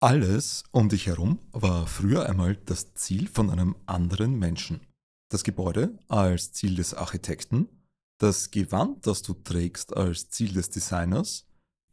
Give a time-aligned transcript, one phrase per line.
[0.00, 4.80] Alles um dich herum war früher einmal das Ziel von einem anderen Menschen.
[5.28, 7.68] Das Gebäude als Ziel des Architekten,
[8.18, 11.48] das Gewand, das du trägst, als Ziel des Designers,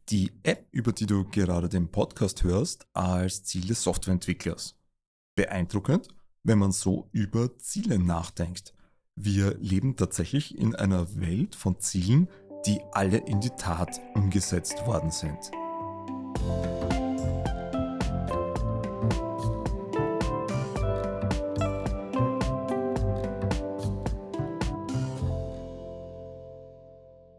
[0.08, 4.78] die App, über die du gerade den Podcast hörst, als Ziel des Softwareentwicklers.
[5.34, 6.06] Beeindruckend,
[6.44, 8.72] wenn man so über Ziele nachdenkt.
[9.16, 12.28] Wir leben tatsächlich in einer Welt von Zielen,
[12.66, 15.50] die alle in die Tat umgesetzt worden sind.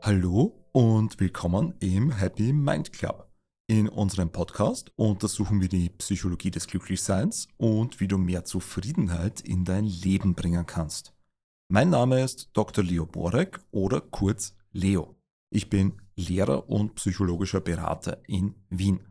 [0.08, 3.30] Hallo und willkommen im Happy Mind Club.
[3.70, 9.66] In unserem Podcast untersuchen wir die Psychologie des Glücklichseins und wie du mehr Zufriedenheit in
[9.66, 11.14] dein Leben bringen kannst.
[11.68, 12.86] Mein Name ist Dr.
[12.86, 15.18] Leo Borek oder kurz Leo.
[15.50, 19.06] Ich bin Lehrer und psychologischer Berater in Wien.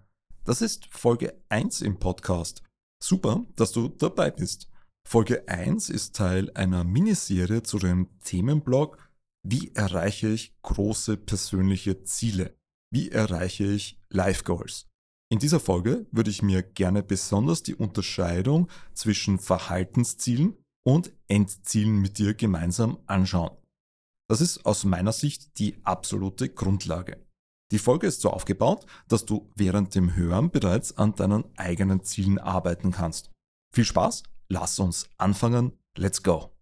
[0.45, 2.63] Das ist Folge 1 im Podcast.
[3.05, 4.71] Super, dass du dabei bist.
[5.07, 9.06] Folge 1 ist Teil einer Miniserie zu dem Themenblock
[9.49, 12.57] wie erreiche ich große persönliche Ziele?
[12.93, 14.89] Wie erreiche ich Life Goals?
[15.31, 22.19] In dieser Folge würde ich mir gerne besonders die Unterscheidung zwischen Verhaltenszielen und Endzielen mit
[22.19, 23.57] dir gemeinsam anschauen.
[24.29, 27.25] Das ist aus meiner Sicht die absolute Grundlage.
[27.71, 32.39] Die Folge ist so aufgebaut, dass du während dem Hören bereits an deinen eigenen Zielen
[32.39, 33.31] arbeiten kannst.
[33.73, 36.56] Viel Spaß, lass uns anfangen, let's go!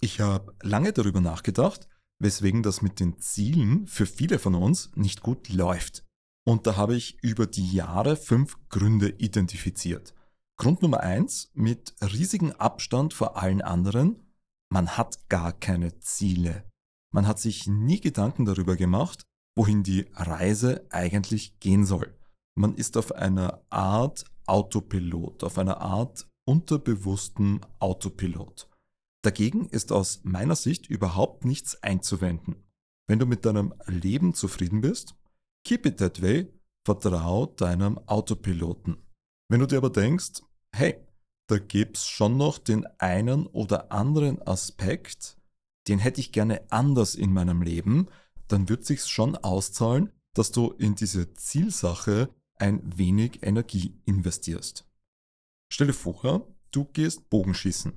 [0.00, 1.88] Ich habe lange darüber nachgedacht,
[2.20, 6.04] weswegen das mit den Zielen für viele von uns nicht gut läuft.
[6.46, 10.14] Und da habe ich über die Jahre fünf Gründe identifiziert.
[10.56, 14.34] Grund Nummer eins, mit riesigem Abstand vor allen anderen,
[14.70, 16.64] man hat gar keine Ziele.
[17.12, 19.22] Man hat sich nie Gedanken darüber gemacht,
[19.56, 22.16] wohin die Reise eigentlich gehen soll.
[22.54, 28.68] Man ist auf einer Art Autopilot, auf einer Art unterbewussten Autopilot.
[29.22, 32.68] Dagegen ist aus meiner Sicht überhaupt nichts einzuwenden.
[33.08, 35.16] Wenn du mit deinem Leben zufrieden bist,
[35.64, 36.52] keep it that way,
[36.84, 38.98] vertrau deinem Autopiloten.
[39.50, 40.42] Wenn du dir aber denkst,
[40.74, 40.98] hey,
[41.48, 45.38] da gibt's schon noch den einen oder anderen Aspekt,
[45.88, 48.08] den hätte ich gerne anders in meinem Leben,
[48.46, 54.86] dann wird sich's schon auszahlen, dass du in diese Zielsache ein wenig Energie investierst.
[55.72, 57.92] Stelle vor, du gehst Bogenschießen.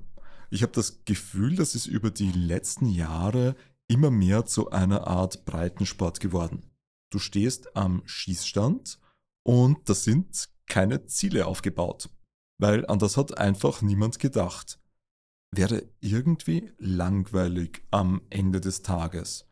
[0.52, 3.56] Ich habe das Gefühl, das ist über die letzten Jahre
[3.88, 6.70] immer mehr zu einer Art Breitensport geworden.
[7.10, 9.00] Du stehst am Schießstand
[9.46, 12.10] und da sind keine Ziele aufgebaut,
[12.58, 14.78] weil an das hat einfach niemand gedacht.
[15.54, 19.48] Wäre irgendwie langweilig am Ende des Tages.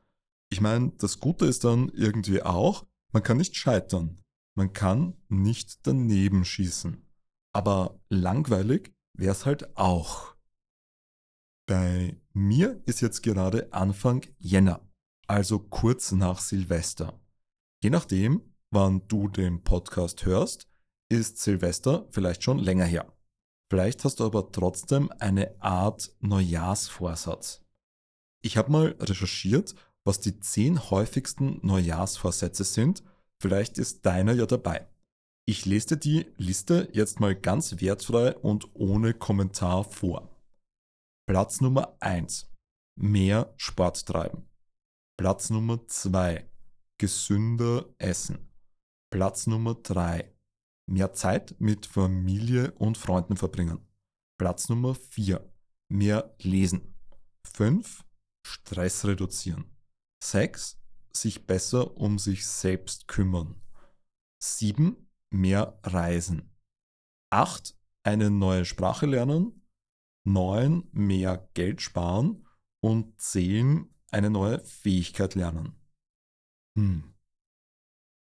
[0.50, 2.84] Ich meine, das Gute ist dann irgendwie auch,
[3.15, 4.22] man kann nicht scheitern.
[4.55, 7.09] Man kann nicht daneben schießen.
[7.55, 10.37] Aber langweilig wäre es halt auch.
[11.70, 14.81] Bei mir ist jetzt gerade Anfang Jänner,
[15.28, 17.20] also kurz nach Silvester.
[17.81, 18.42] Je nachdem,
[18.72, 20.66] wann du den Podcast hörst,
[21.09, 23.16] ist Silvester vielleicht schon länger her.
[23.69, 27.62] Vielleicht hast du aber trotzdem eine Art Neujahrsvorsatz.
[28.42, 33.04] Ich habe mal recherchiert, was die zehn häufigsten Neujahrsvorsätze sind.
[33.38, 34.88] Vielleicht ist deiner ja dabei.
[35.47, 40.29] Ich lese dir die Liste jetzt mal ganz wertfrei und ohne Kommentar vor.
[41.30, 42.50] Platz Nummer 1.
[42.98, 44.48] Mehr Sport treiben.
[45.16, 46.50] Platz Nummer 2.
[46.98, 48.52] Gesünder essen.
[49.12, 50.34] Platz Nummer 3.
[50.91, 53.78] Mehr Zeit mit Familie und Freunden verbringen.
[54.41, 55.48] Platz Nummer 4.
[55.88, 56.96] Mehr lesen.
[57.47, 58.04] 5.
[58.44, 59.70] Stress reduzieren.
[60.24, 60.80] 6.
[61.12, 63.62] Sich besser um sich selbst kümmern.
[64.42, 64.97] 7.
[65.32, 66.50] Mehr reisen.
[67.32, 67.78] 8.
[68.02, 69.59] Eine neue Sprache lernen
[70.26, 72.47] 9 mehr Geld sparen
[72.82, 75.75] und 10 eine neue Fähigkeit lernen.
[76.76, 77.14] Hm.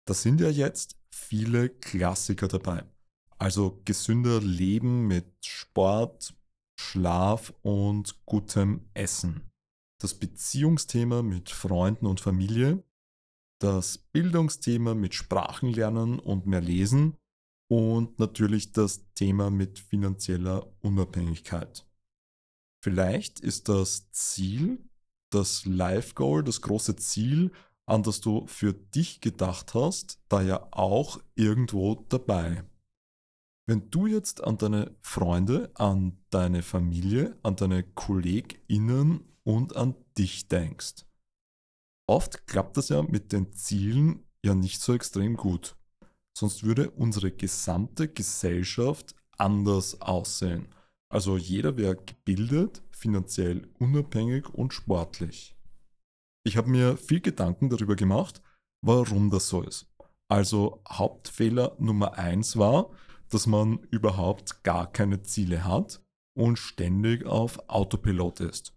[0.07, 2.85] Da sind ja jetzt viele Klassiker dabei.
[3.39, 6.35] Also gesünder Leben mit Sport,
[6.79, 9.51] Schlaf und gutem Essen.
[10.01, 12.85] Das Beziehungsthema mit Freunden und Familie.
[13.61, 17.17] Das Bildungsthema mit Sprachenlernen und mehr Lesen
[17.69, 21.87] und natürlich das Thema mit finanzieller Unabhängigkeit.
[22.83, 24.89] Vielleicht ist das Ziel,
[25.33, 27.53] das Life Goal, das große Ziel,
[27.89, 32.65] an das du für dich gedacht hast, da ja auch irgendwo dabei.
[33.69, 40.49] Wenn du jetzt an deine Freunde, an deine Familie, an deine KollegInnen und an dich
[40.49, 41.05] denkst,
[42.09, 45.76] oft klappt das ja mit den Zielen ja nicht so extrem gut.
[46.37, 50.69] Sonst würde unsere gesamte Gesellschaft anders aussehen.
[51.09, 55.57] Also jeder wäre gebildet, finanziell unabhängig und sportlich.
[56.45, 58.43] Ich habe mir viel Gedanken darüber gemacht,
[58.83, 59.87] warum das so ist.
[60.29, 62.91] Also Hauptfehler Nummer eins war,
[63.31, 66.03] dass man überhaupt gar keine Ziele hat
[66.37, 68.75] und ständig auf Autopilot ist.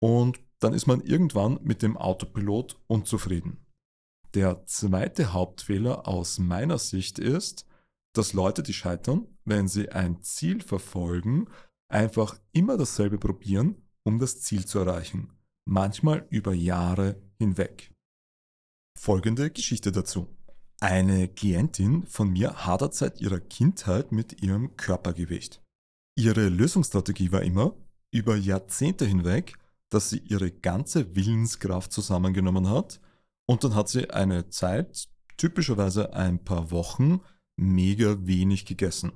[0.00, 3.63] Und dann ist man irgendwann mit dem Autopilot unzufrieden.
[4.34, 7.66] Der zweite Hauptfehler aus meiner Sicht ist,
[8.14, 11.46] dass Leute, die scheitern, wenn sie ein Ziel verfolgen,
[11.88, 15.30] einfach immer dasselbe probieren, um das Ziel zu erreichen.
[15.66, 17.92] Manchmal über Jahre hinweg.
[18.98, 20.26] Folgende Geschichte dazu.
[20.80, 25.62] Eine Klientin von mir hadert seit ihrer Kindheit mit ihrem Körpergewicht.
[26.16, 27.76] Ihre Lösungsstrategie war immer,
[28.10, 29.56] über Jahrzehnte hinweg,
[29.90, 33.00] dass sie ihre ganze Willenskraft zusammengenommen hat
[33.46, 37.20] und dann hat sie eine Zeit, typischerweise ein paar Wochen,
[37.56, 39.12] mega wenig gegessen.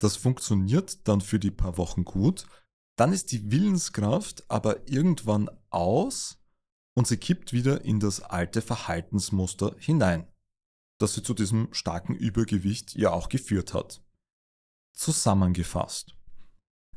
[0.00, 2.46] Das funktioniert dann für die paar Wochen gut,
[2.96, 6.38] dann ist die Willenskraft aber irgendwann aus
[6.94, 10.30] und sie kippt wieder in das alte Verhaltensmuster hinein,
[10.98, 14.02] das sie zu diesem starken Übergewicht ja auch geführt hat.
[14.94, 16.16] Zusammengefasst.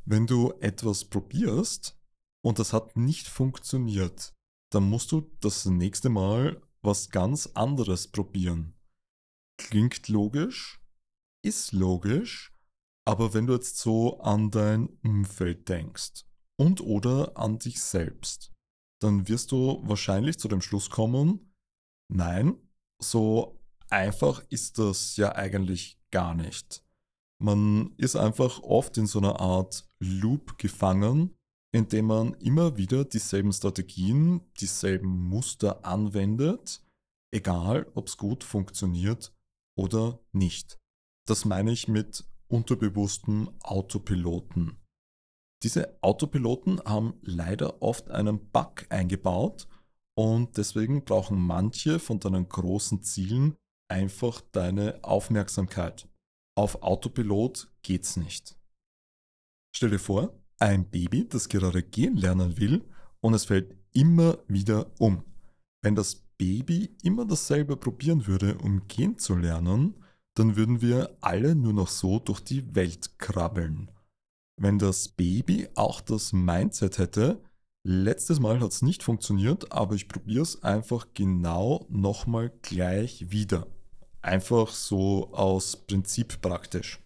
[0.05, 1.97] Wenn du etwas probierst
[2.41, 4.32] und das hat nicht funktioniert,
[4.73, 8.75] dann musst du das nächste Mal was ganz anderes probieren.
[9.57, 10.81] Klingt logisch,
[11.45, 12.51] ist logisch,
[13.05, 16.25] aber wenn du jetzt so an dein Umfeld denkst
[16.57, 18.51] und oder an dich selbst,
[19.01, 21.53] dann wirst du wahrscheinlich zu dem Schluss kommen,
[22.11, 22.55] nein,
[23.01, 23.59] so
[23.89, 26.83] einfach ist das ja eigentlich gar nicht.
[27.39, 31.35] Man ist einfach oft in so einer Art Loop gefangen,
[31.73, 36.83] in dem man immer wieder dieselben Strategien, dieselben Muster anwendet,
[37.33, 39.33] egal ob es gut funktioniert
[39.75, 40.79] oder nicht.
[41.27, 44.77] Das meine ich mit unterbewussten Autopiloten.
[45.63, 49.67] Diese Autopiloten haben leider oft einen Bug eingebaut
[50.15, 53.55] und deswegen brauchen manche von deinen großen Zielen
[53.89, 56.07] einfach deine Aufmerksamkeit.
[56.55, 58.55] Auf Autopilot geht's nicht.
[59.75, 62.83] Stell dir vor, ein Baby, das gerade gehen lernen will
[63.21, 65.23] und es fällt immer wieder um.
[65.81, 69.95] Wenn das Baby immer dasselbe probieren würde, um gehen zu lernen,
[70.35, 73.91] dann würden wir alle nur noch so durch die Welt krabbeln.
[74.59, 77.41] Wenn das Baby auch das Mindset hätte,
[77.83, 83.67] letztes Mal hat es nicht funktioniert, aber ich probiere es einfach genau nochmal gleich wieder.
[84.21, 86.99] Einfach so aus Prinzip praktisch.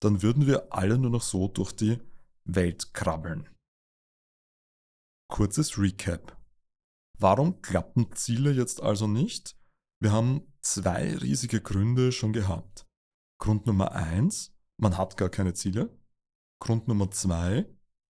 [0.00, 1.98] Dann würden wir alle nur noch so durch die
[2.46, 3.48] Welt krabbeln.
[5.28, 6.38] Kurzes Recap.
[7.18, 9.56] Warum klappen Ziele jetzt also nicht?
[9.98, 12.86] Wir haben zwei riesige Gründe schon gehabt.
[13.40, 15.98] Grund Nummer eins, man hat gar keine Ziele.
[16.60, 17.66] Grund Nummer zwei,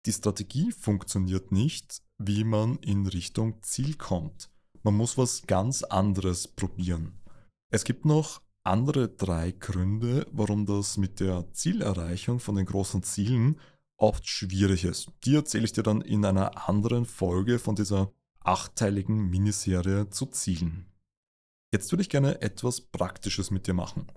[0.05, 4.51] die Strategie funktioniert nicht, wie man in Richtung Ziel kommt.
[4.83, 7.19] Man muss was ganz anderes probieren.
[7.73, 13.59] Es gibt noch andere drei Gründe, warum das mit der Zielerreichung von den großen Zielen
[13.99, 15.11] oft schwierig ist.
[15.25, 20.87] Die erzähle ich dir dann in einer anderen Folge von dieser achtteiligen Miniserie zu Zielen.
[21.73, 24.11] Jetzt würde ich gerne etwas Praktisches mit dir machen.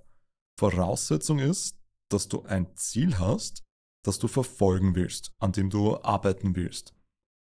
[0.58, 1.78] Voraussetzung ist,
[2.10, 3.64] dass du ein Ziel hast,
[4.04, 6.96] das du verfolgen willst, an dem du arbeiten willst.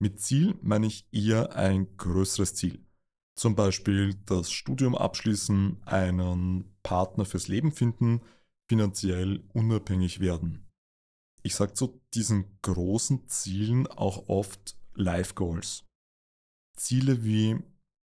[0.00, 2.84] Mit Ziel meine ich eher ein größeres Ziel.
[3.36, 8.20] Zum Beispiel das Studium abschließen, einen Partner fürs Leben finden,
[8.68, 10.71] finanziell unabhängig werden.
[11.44, 15.84] Ich sage zu diesen großen Zielen auch oft Life Goals.
[16.76, 17.58] Ziele wie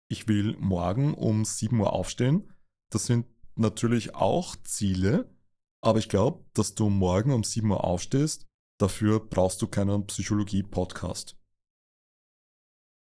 [0.08, 2.52] ich will morgen um 7 Uhr aufstehen,
[2.90, 5.34] das sind natürlich auch Ziele,
[5.82, 8.46] aber ich glaube, dass du morgen um 7 Uhr aufstehst,
[8.78, 11.38] dafür brauchst du keinen Psychologie-Podcast.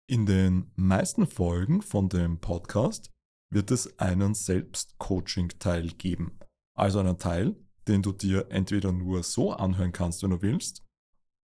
[0.08, 3.10] In den meisten Folgen von dem Podcast
[3.52, 6.38] wird es einen Selbstcoaching-Teil geben.
[6.74, 7.56] Also einen Teil,
[7.88, 10.84] den du dir entweder nur so anhören kannst, wenn du willst,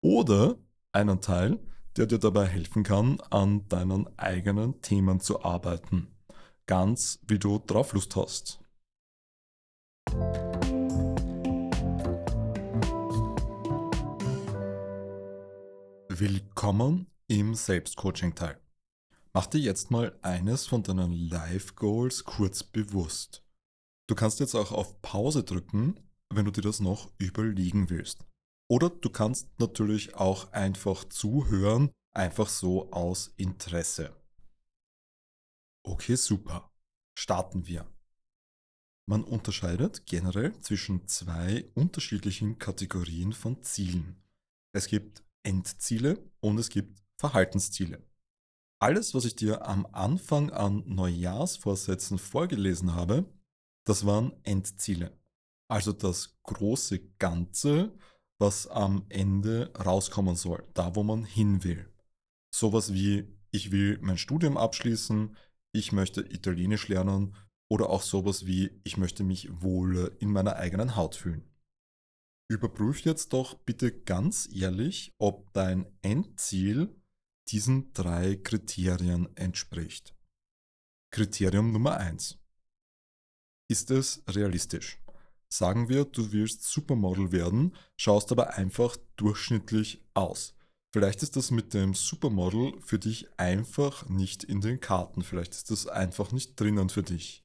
[0.02, 0.58] oder
[0.92, 1.58] einen Teil,
[1.96, 6.08] der dir dabei helfen kann, an deinen eigenen Themen zu arbeiten.
[6.66, 8.60] Ganz wie du drauf Lust hast.
[16.08, 18.60] Willkommen im Selbstcoaching-Teil.
[19.32, 23.44] Mach dir jetzt mal eines von deinen Life Goals kurz bewusst.
[24.08, 26.00] Du kannst jetzt auch auf Pause drücken,
[26.30, 28.26] wenn du dir das noch überlegen willst.
[28.70, 34.14] Oder du kannst natürlich auch einfach zuhören, einfach so aus Interesse.
[35.84, 36.70] Okay, super.
[37.18, 37.86] Starten wir.
[39.08, 44.22] Man unterscheidet generell zwischen zwei unterschiedlichen Kategorien von Zielen.
[44.72, 48.06] Es gibt Endziele und es gibt Verhaltensziele.
[48.80, 53.24] Alles, was ich dir am Anfang an Neujahrsvorsätzen vorgelesen habe,
[53.84, 55.18] das waren Endziele.
[55.70, 57.96] Also das große Ganze,
[58.40, 61.92] was am Ende rauskommen soll, da wo man hin will.
[62.54, 65.36] Sowas wie, ich will mein Studium abschließen,
[65.74, 67.36] ich möchte Italienisch lernen
[67.70, 71.44] oder auch sowas wie, ich möchte mich wohl in meiner eigenen Haut fühlen.
[72.50, 76.96] Überprüf jetzt doch bitte ganz ehrlich, ob dein Endziel
[77.48, 80.14] diesen drei Kriterien entspricht.
[81.12, 82.38] Kriterium Nummer eins:
[83.70, 84.98] Ist es realistisch?
[85.50, 90.54] Sagen wir, du willst Supermodel werden, schaust aber einfach durchschnittlich aus.
[90.92, 95.22] Vielleicht ist das mit dem Supermodel für dich einfach nicht in den Karten.
[95.22, 97.44] Vielleicht ist das einfach nicht drinnen für dich.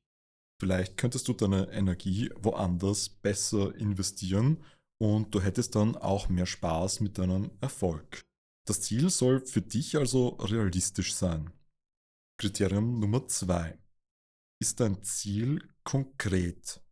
[0.59, 4.63] Vielleicht könntest du deine Energie woanders besser investieren
[5.01, 8.25] und du hättest dann auch mehr Spaß mit deinem Erfolg.
[8.65, 11.51] Das Ziel soll für dich also realistisch sein.
[12.39, 13.77] Kriterium Nummer zwei:
[14.61, 16.82] Ist dein Ziel konkret?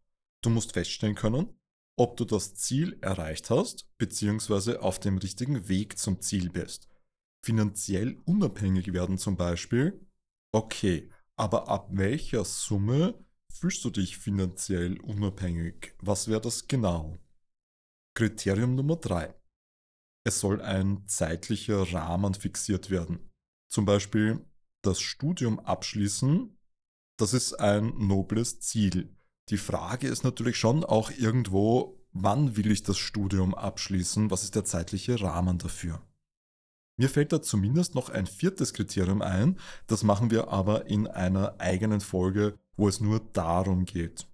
[0.44, 1.60] Du musst feststellen können,
[1.98, 6.90] ob du das Ziel erreicht hast, beziehungsweise auf dem richtigen Weg zum Ziel bist.
[7.44, 10.08] Finanziell unabhängig werden zum Beispiel,
[10.52, 15.96] okay, aber ab welcher Summe fühlst du dich finanziell unabhängig?
[16.00, 17.20] Was wäre das genau?
[18.16, 19.34] Kriterium Nummer 3.
[20.24, 23.32] Es soll ein zeitlicher Rahmen fixiert werden.
[23.72, 24.46] Zum Beispiel
[24.84, 26.58] das Studium abschließen,
[27.18, 29.16] das ist ein nobles Ziel.
[29.50, 34.32] Die Frage ist natürlich schon auch irgendwo, wann will ich das Studium abschließen?
[34.32, 36.02] Was ist der zeitliche Rahmen dafür?
[36.98, 41.60] Mir fällt da zumindest noch ein viertes Kriterium ein, das machen wir aber in einer
[41.60, 44.28] eigenen Folge, wo es nur darum geht.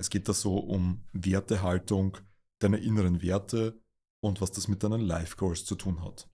[0.00, 2.18] Es geht da so um Wertehaltung,
[2.58, 3.80] deine inneren Werte
[4.20, 6.28] und was das mit deinen Life Goals zu tun hat.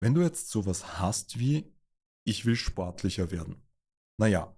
[0.00, 1.72] Wenn du jetzt sowas hast wie,
[2.24, 3.62] ich will sportlicher werden.
[4.18, 4.54] Naja,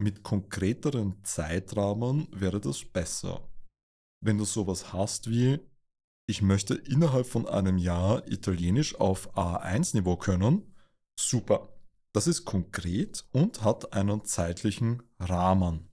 [0.00, 3.48] mit konkreteren Zeitrahmen wäre das besser.
[4.20, 5.60] Wenn du sowas hast wie,
[6.26, 10.74] ich möchte innerhalb von einem Jahr Italienisch auf A1-Niveau können,
[11.18, 11.68] super.
[12.12, 15.88] Das ist konkret und hat einen zeitlichen Rahmen.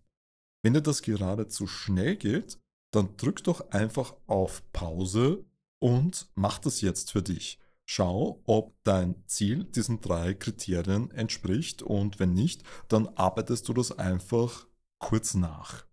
[0.63, 2.59] Wenn dir das gerade zu schnell geht,
[2.91, 5.45] dann drück doch einfach auf Pause
[5.79, 7.59] und mach das jetzt für dich.
[7.89, 13.97] Schau, ob dein Ziel diesen drei Kriterien entspricht und wenn nicht, dann arbeitest du das
[13.97, 14.67] einfach
[14.99, 15.85] kurz nach.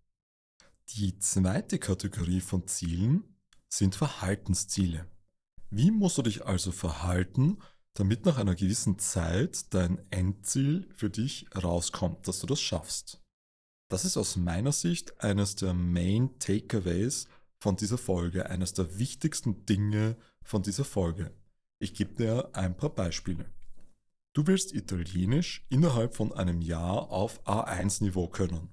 [0.89, 3.23] Die zweite Kategorie von Zielen
[3.69, 5.09] sind Verhaltensziele.
[5.69, 7.59] Wie musst du dich also verhalten,
[7.93, 13.21] damit nach einer gewissen Zeit dein Endziel für dich rauskommt, dass du das schaffst?
[13.89, 19.65] Das ist aus meiner Sicht eines der Main Takeaways von dieser Folge, eines der wichtigsten
[19.65, 21.31] Dinge von dieser Folge.
[21.79, 23.51] Ich gebe dir ein paar Beispiele.
[24.33, 28.69] Du willst Italienisch innerhalb von einem Jahr auf A1-Niveau können.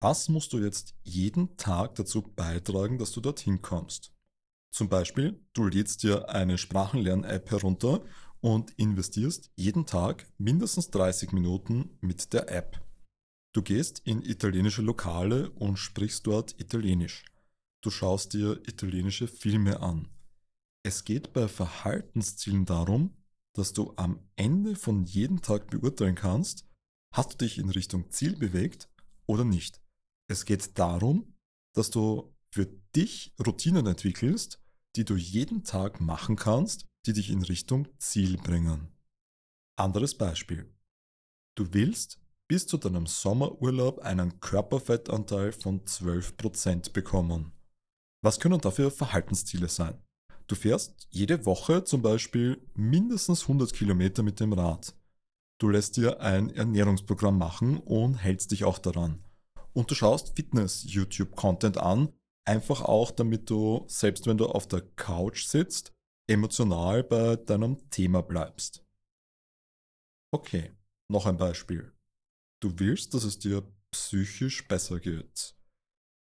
[0.00, 4.12] Was musst du jetzt jeden Tag dazu beitragen, dass du dorthin kommst?
[4.70, 8.04] Zum Beispiel, du lädst dir eine Sprachenlern-App herunter
[8.40, 12.84] und investierst jeden Tag mindestens 30 Minuten mit der App.
[13.54, 17.24] Du gehst in italienische Lokale und sprichst dort Italienisch.
[17.80, 20.08] Du schaust dir italienische Filme an.
[20.86, 23.16] Es geht bei Verhaltenszielen darum,
[23.54, 26.68] dass du am Ende von jedem Tag beurteilen kannst,
[27.14, 28.90] hast du dich in Richtung Ziel bewegt
[29.26, 29.80] oder nicht.
[30.28, 31.34] Es geht darum,
[31.74, 34.60] dass du für dich Routinen entwickelst,
[34.96, 38.92] die du jeden Tag machen kannst, die dich in Richtung Ziel bringen.
[39.76, 40.70] Anderes Beispiel.
[41.56, 47.52] Du willst bis zu deinem Sommerurlaub einen Körperfettanteil von 12% bekommen.
[48.22, 50.04] Was können dafür Verhaltensziele sein?
[50.46, 54.94] Du fährst jede Woche zum Beispiel mindestens 100 Kilometer mit dem Rad.
[55.58, 59.24] Du lässt dir ein Ernährungsprogramm machen und hältst dich auch daran.
[59.72, 62.12] Und du schaust Fitness-YouTube-Content an,
[62.44, 65.92] einfach auch damit du, selbst wenn du auf der Couch sitzt,
[66.26, 68.84] emotional bei deinem Thema bleibst.
[70.32, 70.72] Okay,
[71.08, 71.92] noch ein Beispiel.
[72.60, 75.54] Du willst, dass es dir psychisch besser geht.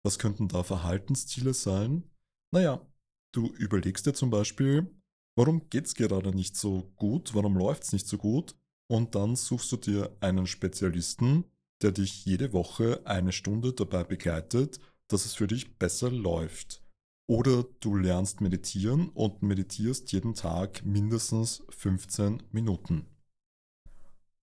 [0.03, 2.09] Was könnten da Verhaltensziele sein?
[2.51, 2.85] Naja,
[3.33, 4.95] Du überlegst dir zum Beispiel,
[5.35, 8.55] warum geht es gerade nicht so gut, warum läuft es nicht so gut
[8.87, 11.45] und dann suchst du dir einen Spezialisten,
[11.81, 16.83] der dich jede Woche eine Stunde dabei begleitet, dass es für dich besser läuft.
[17.27, 23.07] Oder du lernst meditieren und meditierst jeden Tag mindestens 15 Minuten.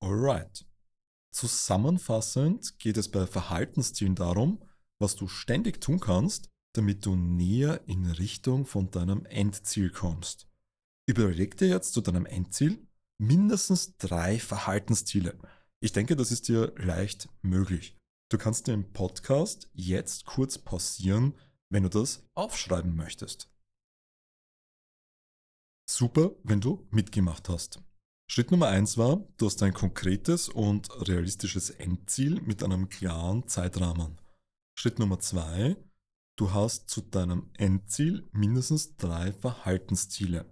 [0.00, 0.66] Alright.
[1.30, 4.64] Zusammenfassend geht es bei Verhaltenszielen darum,
[4.98, 10.48] was du ständig tun kannst, damit du näher in Richtung von deinem Endziel kommst.
[11.06, 12.86] Überleg dir jetzt zu deinem Endziel
[13.18, 15.38] mindestens drei Verhaltensziele.
[15.80, 17.96] Ich denke, das ist dir leicht möglich.
[18.30, 21.34] Du kannst den Podcast jetzt kurz pausieren,
[21.68, 23.50] wenn du das aufschreiben möchtest.
[25.88, 27.82] Super, wenn du mitgemacht hast.
[28.30, 34.20] Schritt Nummer eins war, du hast ein konkretes und realistisches Endziel mit einem klaren Zeitrahmen.
[34.78, 35.76] Schritt Nummer zwei,
[36.40, 40.50] du hast zu deinem Endziel mindestens drei Verhaltensziele.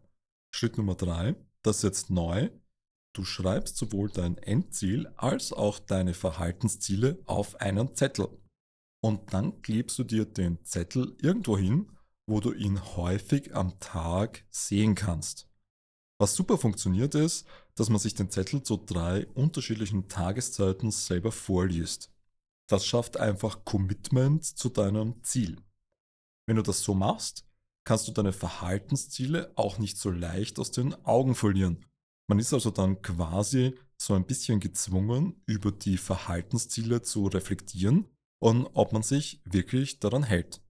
[0.54, 2.50] Schritt Nummer drei, das ist jetzt neu,
[3.14, 8.28] du schreibst sowohl dein Endziel als auch deine Verhaltensziele auf einen Zettel.
[9.02, 11.90] Und dann klebst du dir den Zettel irgendwo hin,
[12.26, 15.48] wo du ihn häufig am Tag sehen kannst.
[16.20, 22.12] Was super funktioniert ist, dass man sich den Zettel zu drei unterschiedlichen Tageszeiten selber vorliest.
[22.68, 25.56] Das schafft einfach Commitment zu deinem Ziel.
[26.48, 27.44] Wenn du das so machst,
[27.84, 31.84] kannst du deine Verhaltensziele auch nicht so leicht aus den Augen verlieren.
[32.26, 38.06] Man ist also dann quasi so ein bisschen gezwungen, über die Verhaltensziele zu reflektieren
[38.38, 40.62] und ob man sich wirklich daran hält.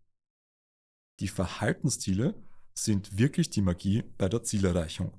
[1.20, 2.35] Die Verhaltensziele
[2.75, 5.16] sind wirklich die Magie bei der Zielerreichung.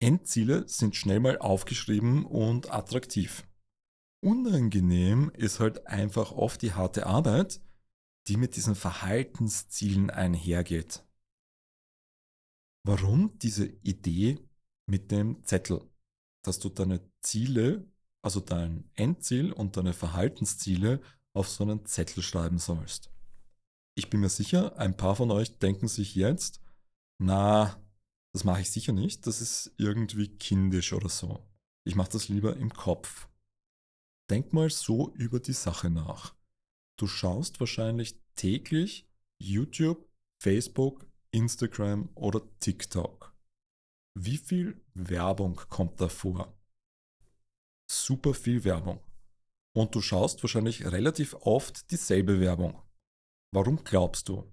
[0.00, 3.46] Endziele sind schnell mal aufgeschrieben und attraktiv.
[4.24, 7.60] Unangenehm ist halt einfach oft die harte Arbeit,
[8.28, 11.04] die mit diesen Verhaltenszielen einhergeht.
[12.86, 14.38] Warum diese Idee
[14.86, 15.80] mit dem Zettel,
[16.44, 17.90] dass du deine Ziele,
[18.22, 21.00] also dein Endziel und deine Verhaltensziele
[21.34, 23.10] auf so einen Zettel schreiben sollst?
[23.96, 26.60] Ich bin mir sicher, ein paar von euch denken sich jetzt,
[27.20, 27.82] na,
[28.32, 29.26] das mache ich sicher nicht.
[29.26, 31.44] Das ist irgendwie kindisch oder so.
[31.84, 33.28] Ich mache das lieber im Kopf.
[34.30, 36.37] Denk mal so über die Sache nach.
[36.98, 39.08] Du schaust wahrscheinlich täglich
[39.40, 40.04] YouTube,
[40.42, 43.36] Facebook, Instagram oder TikTok.
[44.18, 46.58] Wie viel Werbung kommt da vor?
[47.88, 49.00] Super viel Werbung.
[49.76, 52.82] Und du schaust wahrscheinlich relativ oft dieselbe Werbung.
[53.52, 54.52] Warum glaubst du?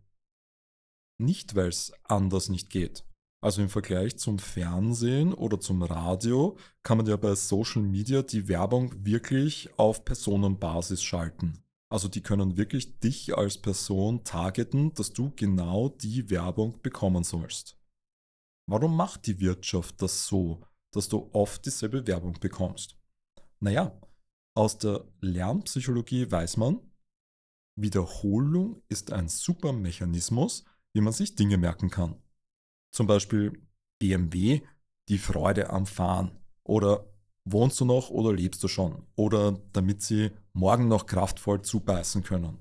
[1.17, 3.07] Nicht, weil es anders nicht geht,
[3.41, 8.47] also im Vergleich zum Fernsehen oder zum Radio kann man ja bei Social Media die
[8.47, 11.64] Werbung wirklich auf Personenbasis schalten.
[11.95, 17.79] Also die können wirklich dich als Person targeten, dass du genau die Werbung bekommen sollst.
[18.69, 22.97] Warum macht die Wirtschaft das so, dass du oft dieselbe Werbung bekommst?
[23.61, 23.97] Naja,
[24.57, 26.81] aus der Lernpsychologie weiß man,
[27.79, 32.21] Wiederholung ist ein super Mechanismus, wie man sich Dinge merken kann.
[32.93, 33.65] Zum Beispiel
[34.01, 34.67] BMW,
[35.07, 36.37] die Freude am Fahren.
[36.65, 37.14] Oder
[37.45, 39.05] wohnst du noch oder lebst du schon?
[39.15, 42.59] Oder damit sie morgen noch kraftvoll zubeißen können.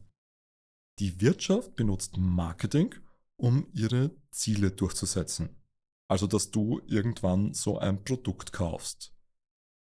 [1.01, 2.95] Die Wirtschaft benutzt Marketing,
[3.37, 5.49] um ihre Ziele durchzusetzen.
[6.09, 9.13] Also, dass du irgendwann so ein Produkt kaufst.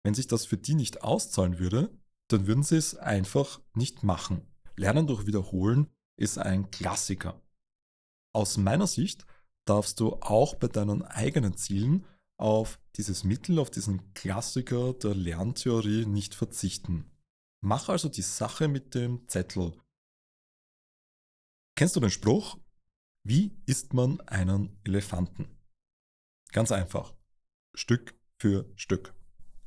[0.04, 1.98] Wenn sich das für die nicht auszahlen würde,
[2.30, 4.42] dann würden sie es einfach nicht machen.
[4.76, 7.42] Lernen durch Wiederholen ist ein Klassiker.
[8.34, 9.26] Aus meiner Sicht
[9.66, 12.06] darfst du auch bei deinen eigenen Zielen
[12.38, 17.10] auf dieses Mittel, auf diesen Klassiker der Lerntheorie nicht verzichten.
[17.62, 19.74] Mach also die Sache mit dem Zettel.
[21.78, 22.58] Kennst du den Spruch?
[23.24, 25.48] Wie isst man einen Elefanten?
[26.52, 27.16] Ganz einfach.
[27.74, 29.14] Stück für Stück.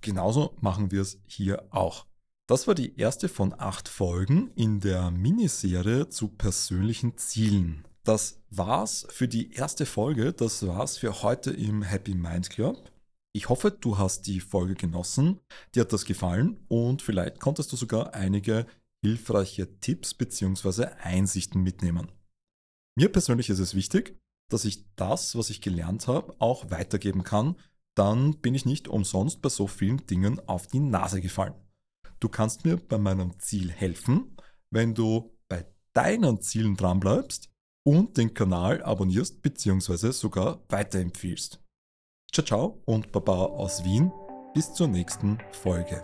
[0.02, 2.06] Genauso machen wir es hier auch.
[2.46, 7.88] Das war die erste von acht Folgen in der Miniserie zu persönlichen Zielen.
[8.04, 10.34] Das war's für die erste Folge.
[10.34, 12.91] Das war's für heute im Happy Mind Club.
[13.34, 15.40] Ich hoffe, du hast die Folge genossen.
[15.74, 18.66] Dir hat das gefallen und vielleicht konntest du sogar einige
[19.02, 20.86] hilfreiche Tipps bzw.
[21.00, 22.12] Einsichten mitnehmen.
[22.94, 24.18] Mir persönlich ist es wichtig,
[24.50, 27.56] dass ich das, was ich gelernt habe, auch weitergeben kann.
[27.96, 31.54] Dann bin ich nicht umsonst bei so vielen Dingen auf die Nase gefallen.
[32.20, 34.36] Du kannst mir bei meinem Ziel helfen,
[34.70, 37.50] wenn du bei deinen Zielen dranbleibst
[37.84, 40.12] und den Kanal abonnierst bzw.
[40.12, 41.62] sogar weiterempfiehlst.
[42.34, 44.10] Ciao, ciao und Baba aus Wien.
[44.54, 46.00] Bis zur nächsten Folge.